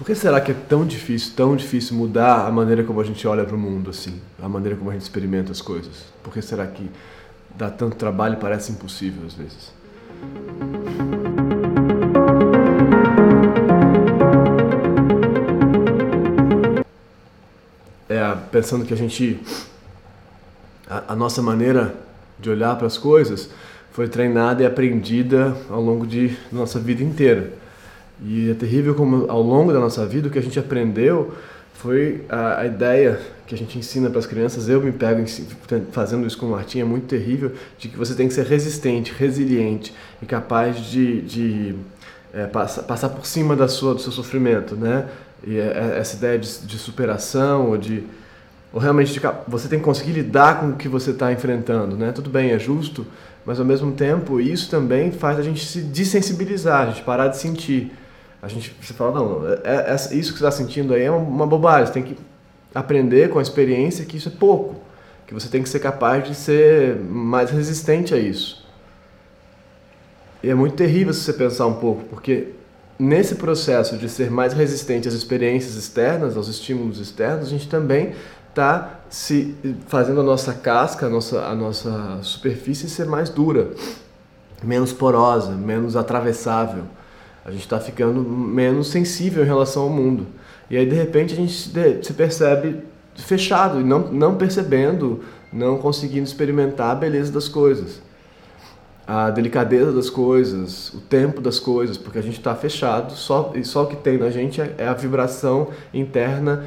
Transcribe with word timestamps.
Por 0.00 0.06
que 0.06 0.14
será 0.14 0.40
que 0.40 0.50
é 0.50 0.54
tão 0.54 0.86
difícil, 0.86 1.34
tão 1.36 1.54
difícil 1.54 1.94
mudar 1.94 2.46
a 2.46 2.50
maneira 2.50 2.82
como 2.82 3.02
a 3.02 3.04
gente 3.04 3.28
olha 3.28 3.44
para 3.44 3.54
o 3.54 3.58
mundo, 3.58 3.90
assim? 3.90 4.18
A 4.42 4.48
maneira 4.48 4.74
como 4.74 4.88
a 4.88 4.94
gente 4.94 5.02
experimenta 5.02 5.52
as 5.52 5.60
coisas? 5.60 6.06
Por 6.22 6.32
que 6.32 6.40
será 6.40 6.66
que 6.66 6.90
dá 7.54 7.68
tanto 7.68 7.96
trabalho 7.96 8.32
e 8.32 8.36
parece 8.38 8.72
impossível 8.72 9.26
às 9.26 9.34
vezes? 9.34 9.74
É, 18.08 18.36
pensando 18.50 18.86
que 18.86 18.94
a 18.94 18.96
gente. 18.96 19.38
A, 20.88 21.12
a 21.12 21.14
nossa 21.14 21.42
maneira 21.42 21.94
de 22.38 22.48
olhar 22.48 22.74
para 22.76 22.86
as 22.86 22.96
coisas 22.96 23.50
foi 23.92 24.08
treinada 24.08 24.62
e 24.62 24.66
aprendida 24.66 25.54
ao 25.68 25.82
longo 25.82 26.06
de 26.06 26.38
nossa 26.50 26.80
vida 26.80 27.02
inteira. 27.02 27.60
E 28.22 28.50
é 28.50 28.54
terrível 28.54 28.94
como 28.94 29.30
ao 29.30 29.42
longo 29.42 29.72
da 29.72 29.80
nossa 29.80 30.06
vida 30.06 30.28
o 30.28 30.30
que 30.30 30.38
a 30.38 30.42
gente 30.42 30.58
aprendeu 30.58 31.34
foi 31.74 32.24
a, 32.28 32.60
a 32.60 32.66
ideia 32.66 33.18
que 33.46 33.54
a 33.54 33.58
gente 33.58 33.78
ensina 33.78 34.10
para 34.10 34.18
as 34.18 34.26
crianças. 34.26 34.68
Eu 34.68 34.82
me 34.82 34.92
pego 34.92 35.24
fazendo 35.92 36.26
isso 36.26 36.36
com 36.36 36.46
o 36.46 36.50
Martim, 36.50 36.80
é 36.80 36.84
muito 36.84 37.06
terrível, 37.06 37.52
de 37.78 37.88
que 37.88 37.96
você 37.96 38.14
tem 38.14 38.28
que 38.28 38.34
ser 38.34 38.44
resistente, 38.44 39.12
resiliente 39.16 39.94
e 40.20 40.26
capaz 40.26 40.76
de, 40.76 41.22
de 41.22 41.74
é, 42.34 42.46
passar, 42.46 42.82
passar 42.82 43.08
por 43.08 43.24
cima 43.24 43.56
da 43.56 43.66
sua, 43.66 43.94
do 43.94 44.00
seu 44.00 44.12
sofrimento, 44.12 44.76
né? 44.76 45.08
E 45.46 45.56
é, 45.56 45.94
é 45.94 45.98
essa 45.98 46.16
ideia 46.16 46.38
de, 46.38 46.66
de 46.66 46.78
superação 46.78 47.70
ou 47.70 47.78
de 47.78 48.04
ou 48.72 48.78
realmente 48.78 49.12
de, 49.12 49.20
você 49.48 49.66
tem 49.66 49.80
que 49.80 49.84
conseguir 49.84 50.12
lidar 50.12 50.60
com 50.60 50.68
o 50.68 50.76
que 50.76 50.88
você 50.88 51.10
está 51.10 51.32
enfrentando, 51.32 51.96
né? 51.96 52.12
Tudo 52.12 52.30
bem, 52.30 52.50
é 52.50 52.58
justo, 52.58 53.04
mas 53.44 53.58
ao 53.58 53.64
mesmo 53.66 53.90
tempo 53.92 54.40
isso 54.40 54.70
também 54.70 55.10
faz 55.10 55.38
a 55.38 55.42
gente 55.42 55.64
se 55.64 55.80
desensibilizar, 55.80 56.82
a 56.82 56.90
gente 56.90 57.02
parar 57.02 57.28
de 57.28 57.38
sentir. 57.38 57.90
A 58.42 58.48
gente 58.48 58.74
você 58.80 58.94
fala, 58.94 59.12
não, 59.12 59.46
é, 59.64 59.92
é, 59.92 59.94
isso 59.94 60.32
que 60.32 60.38
você 60.38 60.46
está 60.46 60.50
sentindo 60.50 60.94
aí 60.94 61.02
é 61.02 61.10
uma 61.10 61.46
bobagem, 61.46 61.86
você 61.86 61.92
tem 61.92 62.02
que 62.02 62.16
aprender 62.74 63.28
com 63.28 63.38
a 63.38 63.42
experiência 63.42 64.04
que 64.04 64.16
isso 64.16 64.28
é 64.28 64.32
pouco, 64.32 64.76
que 65.26 65.34
você 65.34 65.48
tem 65.48 65.62
que 65.62 65.68
ser 65.68 65.80
capaz 65.80 66.26
de 66.26 66.34
ser 66.34 66.96
mais 66.96 67.50
resistente 67.50 68.14
a 68.14 68.18
isso. 68.18 68.66
E 70.42 70.48
é 70.48 70.54
muito 70.54 70.74
terrível 70.74 71.12
se 71.12 71.20
você 71.20 71.34
pensar 71.34 71.66
um 71.66 71.74
pouco, 71.74 72.04
porque 72.04 72.48
nesse 72.98 73.34
processo 73.34 73.98
de 73.98 74.08
ser 74.08 74.30
mais 74.30 74.54
resistente 74.54 75.06
às 75.06 75.14
experiências 75.14 75.74
externas, 75.74 76.36
aos 76.36 76.48
estímulos 76.48 76.98
externos, 76.98 77.46
a 77.46 77.50
gente 77.50 77.68
também 77.68 78.14
está 78.48 79.00
se 79.08 79.54
fazendo 79.86 80.20
a 80.20 80.24
nossa 80.24 80.52
casca, 80.54 81.06
a 81.06 81.08
nossa, 81.08 81.44
a 81.44 81.54
nossa 81.54 82.20
superfície 82.22 82.88
ser 82.88 83.06
mais 83.06 83.28
dura, 83.28 83.70
menos 84.62 84.92
porosa, 84.92 85.52
menos 85.52 85.94
atravessável. 85.94 86.84
A 87.50 87.52
gente 87.52 87.64
está 87.64 87.80
ficando 87.80 88.22
menos 88.22 88.88
sensível 88.88 89.42
em 89.42 89.46
relação 89.46 89.82
ao 89.82 89.90
mundo. 89.90 90.26
E 90.70 90.76
aí, 90.76 90.86
de 90.86 90.94
repente, 90.94 91.34
a 91.34 91.36
gente 91.36 91.52
se 91.52 92.12
percebe 92.12 92.76
fechado 93.16 93.80
não, 93.80 93.98
não 94.12 94.36
percebendo, 94.36 95.20
não 95.52 95.76
conseguindo 95.76 96.24
experimentar 96.24 96.92
a 96.92 96.94
beleza 96.94 97.32
das 97.32 97.48
coisas, 97.48 98.00
a 99.04 99.30
delicadeza 99.30 99.90
das 99.90 100.08
coisas, 100.08 100.94
o 100.94 101.00
tempo 101.00 101.40
das 101.40 101.58
coisas, 101.58 101.98
porque 101.98 102.18
a 102.18 102.22
gente 102.22 102.38
está 102.38 102.54
fechado 102.54 103.12
só, 103.14 103.52
e 103.56 103.64
só 103.64 103.82
o 103.82 103.86
que 103.88 103.96
tem 103.96 104.16
na 104.16 104.30
gente 104.30 104.60
é, 104.60 104.74
é 104.78 104.86
a 104.86 104.94
vibração 104.94 105.68
interna 105.92 106.64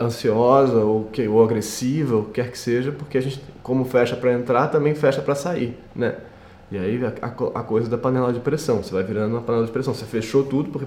ansiosa 0.00 0.78
ou, 0.78 1.06
que, 1.06 1.26
ou 1.26 1.42
agressiva, 1.42 2.14
ou 2.14 2.24
quer 2.26 2.52
que 2.52 2.58
seja, 2.58 2.92
porque 2.92 3.18
a 3.18 3.20
gente, 3.20 3.42
como 3.62 3.84
fecha 3.84 4.14
para 4.14 4.32
entrar, 4.32 4.68
também 4.68 4.94
fecha 4.94 5.20
para 5.20 5.34
sair, 5.34 5.76
né? 5.94 6.14
E 6.72 6.78
aí 6.78 6.98
a, 7.04 7.26
a, 7.26 7.62
coisa 7.62 7.90
da 7.90 7.98
panela 7.98 8.32
de 8.32 8.40
pressão, 8.40 8.82
você 8.82 8.94
vai 8.94 9.04
virando 9.04 9.34
uma 9.34 9.42
panela 9.42 9.66
de 9.66 9.70
pressão. 9.70 9.92
Você 9.92 10.06
fechou 10.06 10.42
tudo, 10.42 10.70
porque 10.70 10.86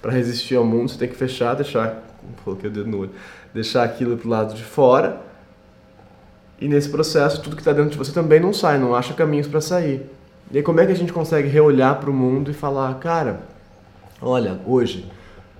para 0.00 0.10
resistir 0.10 0.54
ao 0.56 0.64
mundo 0.64 0.88
você 0.88 0.96
tem 0.96 1.08
que 1.08 1.14
fechar, 1.14 1.52
deixar. 1.52 2.02
Coloquei 2.42 2.70
o 2.70 2.72
dedo 2.72 2.88
no 2.88 3.00
olho. 3.00 3.10
Deixar 3.52 3.84
aquilo 3.84 4.16
pro 4.16 4.30
lado 4.30 4.54
de 4.54 4.64
fora. 4.64 5.20
E 6.58 6.66
nesse 6.66 6.88
processo, 6.88 7.42
tudo 7.42 7.54
que 7.54 7.60
está 7.60 7.74
dentro 7.74 7.90
de 7.90 7.98
você 7.98 8.12
também 8.12 8.40
não 8.40 8.54
sai, 8.54 8.78
não 8.78 8.94
acha 8.94 9.12
caminhos 9.12 9.46
para 9.46 9.60
sair. 9.60 10.06
E 10.50 10.56
aí, 10.56 10.62
como 10.62 10.80
é 10.80 10.86
que 10.86 10.92
a 10.92 10.96
gente 10.96 11.12
consegue 11.12 11.48
reolhar 11.48 12.00
para 12.00 12.08
o 12.08 12.14
mundo 12.14 12.50
e 12.50 12.54
falar, 12.54 12.94
cara, 12.94 13.40
olha, 14.22 14.58
hoje 14.64 15.04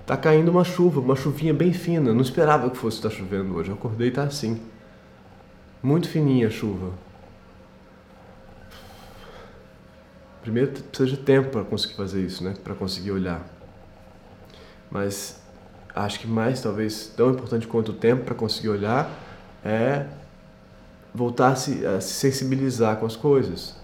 tá 0.07 0.17
caindo 0.17 0.49
uma 0.49 0.65
chuva, 0.65 1.01
uma 1.01 1.17
chuvinha 1.17 1.53
bem 1.53 1.75
fina. 1.75 2.15
Não 2.15 2.23
esperava 2.23 2.71
que 2.71 2.79
fosse 2.79 2.97
estar 2.97 3.11
chovendo 3.11 3.55
hoje. 3.55 3.69
Eu 3.69 3.75
acordei 3.75 4.09
e 4.09 4.11
tá 4.11 4.23
assim. 4.23 4.59
Muito 5.83 6.09
fininha 6.09 6.47
a 6.47 6.51
chuva 6.51 6.93
Primeiro 10.47 10.71
precisa 10.71 11.11
de 11.11 11.17
tempo 11.17 11.49
para 11.49 11.65
conseguir 11.65 11.95
fazer 11.95 12.23
isso, 12.25 12.45
né? 12.45 12.55
Para 12.63 12.73
conseguir 12.73 13.11
olhar. 13.11 13.45
Mas 14.89 15.41
acho 15.93 16.21
que 16.21 16.29
mais, 16.29 16.61
talvez, 16.61 17.13
tão 17.17 17.33
importante 17.33 17.67
quanto 17.67 17.91
o 17.91 17.95
tempo 17.95 18.23
para 18.23 18.35
conseguir 18.37 18.69
olhar 18.69 19.11
é 19.65 20.07
voltar 21.13 21.49
a 21.49 21.57
se, 21.57 21.85
a 21.85 22.01
se 22.01 22.15
sensibilizar 22.15 22.97
com 22.99 23.07
as 23.07 23.17
coisas, 23.17 23.75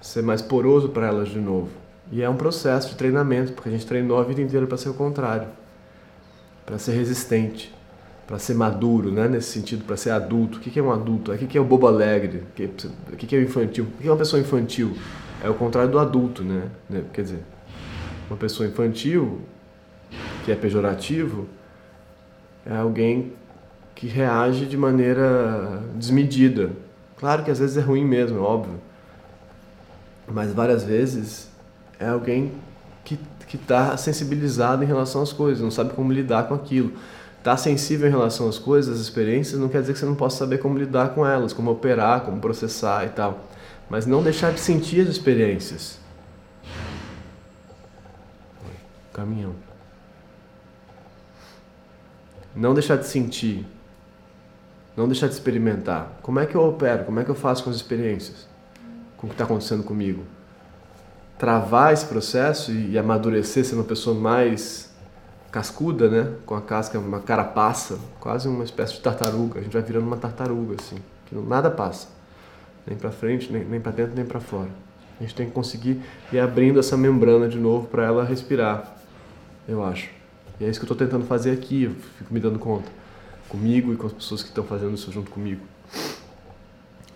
ser 0.00 0.24
mais 0.24 0.42
poroso 0.42 0.88
para 0.88 1.06
elas 1.06 1.28
de 1.28 1.38
novo. 1.38 1.70
E 2.10 2.20
é 2.20 2.28
um 2.28 2.36
processo 2.36 2.88
de 2.88 2.96
treinamento, 2.96 3.52
porque 3.52 3.68
a 3.68 3.72
gente 3.72 3.86
treinou 3.86 4.18
a 4.18 4.24
vida 4.24 4.42
inteira 4.42 4.66
para 4.66 4.76
ser 4.76 4.88
o 4.88 4.94
contrário, 4.94 5.46
para 6.66 6.78
ser 6.78 6.94
resistente, 6.94 7.72
para 8.26 8.40
ser 8.40 8.54
maduro, 8.54 9.12
né? 9.12 9.28
nesse 9.28 9.52
sentido, 9.52 9.84
para 9.84 9.96
ser 9.96 10.10
adulto. 10.10 10.58
O 10.58 10.60
que 10.60 10.76
é 10.76 10.82
um 10.82 10.90
adulto? 10.90 11.30
O 11.30 11.38
que 11.38 11.56
é 11.56 11.60
o 11.60 11.64
bobo 11.64 11.86
alegre? 11.86 12.42
O 12.50 13.16
que 13.16 13.36
é 13.36 13.38
o 13.38 13.42
infantil? 13.42 13.84
O 13.84 14.02
que 14.02 14.08
é 14.08 14.10
uma 14.10 14.18
pessoa 14.18 14.42
infantil? 14.42 14.96
É 15.42 15.48
o 15.48 15.54
contrário 15.54 15.90
do 15.90 15.98
adulto, 15.98 16.42
né? 16.42 16.68
né? 16.88 17.04
Quer 17.12 17.22
dizer, 17.22 17.42
uma 18.28 18.36
pessoa 18.36 18.68
infantil, 18.68 19.40
que 20.44 20.52
é 20.52 20.54
pejorativo, 20.54 21.46
é 22.66 22.76
alguém 22.76 23.32
que 23.94 24.06
reage 24.06 24.66
de 24.66 24.76
maneira 24.76 25.82
desmedida. 25.94 26.70
Claro 27.16 27.44
que 27.44 27.50
às 27.50 27.58
vezes 27.58 27.76
é 27.76 27.80
ruim 27.80 28.04
mesmo, 28.04 28.38
é 28.38 28.40
óbvio. 28.40 28.74
Mas 30.26 30.52
várias 30.52 30.84
vezes 30.84 31.48
é 31.98 32.08
alguém 32.08 32.52
que 33.04 33.56
está 33.56 33.96
sensibilizado 33.96 34.84
em 34.84 34.86
relação 34.86 35.22
às 35.22 35.32
coisas, 35.32 35.62
não 35.62 35.70
sabe 35.70 35.94
como 35.94 36.12
lidar 36.12 36.48
com 36.48 36.54
aquilo. 36.54 36.92
Está 37.38 37.56
sensível 37.56 38.06
em 38.06 38.10
relação 38.10 38.46
às 38.46 38.58
coisas, 38.58 38.96
às 38.96 39.00
experiências, 39.00 39.58
não 39.58 39.68
quer 39.68 39.80
dizer 39.80 39.94
que 39.94 39.98
você 39.98 40.04
não 40.04 40.14
possa 40.14 40.36
saber 40.36 40.58
como 40.58 40.78
lidar 40.78 41.14
com 41.14 41.26
elas, 41.26 41.52
como 41.54 41.70
operar, 41.70 42.22
como 42.22 42.40
processar 42.40 43.06
e 43.06 43.08
tal 43.08 43.48
mas 43.88 44.06
não 44.06 44.22
deixar 44.22 44.52
de 44.52 44.60
sentir 44.60 45.00
as 45.00 45.08
experiências. 45.08 45.98
Caminhão. 49.12 49.54
Não 52.54 52.74
deixar 52.74 52.96
de 52.96 53.06
sentir. 53.06 53.66
Não 54.96 55.06
deixar 55.06 55.28
de 55.28 55.34
experimentar. 55.34 56.18
Como 56.22 56.38
é 56.38 56.46
que 56.46 56.54
eu 56.54 56.62
opero? 56.62 57.04
Como 57.04 57.18
é 57.18 57.24
que 57.24 57.30
eu 57.30 57.34
faço 57.34 57.64
com 57.64 57.70
as 57.70 57.76
experiências? 57.76 58.46
Com 59.16 59.26
o 59.26 59.30
que 59.30 59.34
está 59.34 59.44
acontecendo 59.44 59.82
comigo? 59.82 60.24
Travar 61.38 61.92
esse 61.92 62.04
processo 62.04 62.72
e 62.72 62.98
amadurecer, 62.98 63.64
ser 63.64 63.76
uma 63.76 63.84
pessoa 63.84 64.18
mais 64.18 64.92
cascuda, 65.50 66.08
né? 66.08 66.34
Com 66.44 66.54
a 66.54 66.60
casca, 66.60 66.98
uma 66.98 67.20
carapaça, 67.20 67.98
quase 68.20 68.48
uma 68.48 68.64
espécie 68.64 68.94
de 68.94 69.00
tartaruga. 69.00 69.60
A 69.60 69.62
gente 69.62 69.72
vai 69.72 69.82
virando 69.82 70.06
uma 70.06 70.16
tartaruga, 70.16 70.76
assim, 70.80 70.96
que 71.26 71.34
nada 71.34 71.70
passa 71.70 72.17
nem 72.88 72.96
para 72.96 73.10
frente, 73.10 73.52
nem, 73.52 73.64
nem 73.64 73.80
para 73.80 73.92
dentro, 73.92 74.14
nem 74.14 74.24
para 74.24 74.40
fora. 74.40 74.70
A 75.18 75.22
gente 75.22 75.34
tem 75.34 75.46
que 75.46 75.52
conseguir 75.52 76.00
ir 76.32 76.38
abrindo 76.38 76.78
essa 76.78 76.96
membrana 76.96 77.48
de 77.48 77.58
novo 77.58 77.86
para 77.86 78.04
ela 78.04 78.24
respirar, 78.24 78.96
eu 79.68 79.84
acho. 79.84 80.10
E 80.60 80.64
é 80.64 80.68
isso 80.68 80.80
que 80.80 80.86
eu 80.86 80.92
estou 80.92 81.06
tentando 81.06 81.26
fazer 81.26 81.50
aqui, 81.50 81.84
eu 81.84 81.94
fico 82.18 82.32
me 82.32 82.40
dando 82.40 82.58
conta, 82.58 82.90
comigo 83.48 83.92
e 83.92 83.96
com 83.96 84.06
as 84.06 84.12
pessoas 84.12 84.42
que 84.42 84.48
estão 84.48 84.64
fazendo 84.64 84.94
isso 84.94 85.10
junto 85.12 85.30
comigo. 85.30 85.60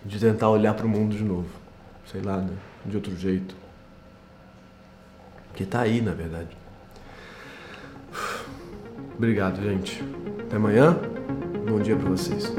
De 0.05 0.19
tentar 0.19 0.49
olhar 0.49 0.73
para 0.73 0.85
o 0.85 0.89
mundo 0.89 1.15
de 1.15 1.23
novo, 1.23 1.47
sei 2.05 2.21
lá, 2.21 2.37
né? 2.37 2.53
de 2.85 2.95
outro 2.95 3.15
jeito. 3.15 3.55
Que 5.55 5.63
está 5.63 5.81
aí, 5.81 6.01
na 6.01 6.11
verdade. 6.11 6.49
Obrigado, 9.15 9.61
gente. 9.61 10.03
Até 10.41 10.55
amanhã. 10.57 10.97
Bom 11.67 11.79
dia 11.79 11.95
para 11.95 12.09
vocês. 12.09 12.51